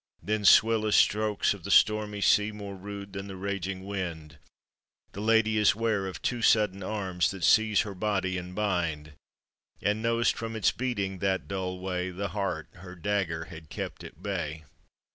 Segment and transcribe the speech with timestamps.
[0.23, 4.39] Then swift as strokes of the stormy sea, More rude than the raging wind,
[5.11, 9.13] The lady is 'ware of two sudden arms That seize her body and bind,
[9.79, 14.23] And knows from its beating that dull way The heart her dagger had kept at
[14.23, 14.63] bay.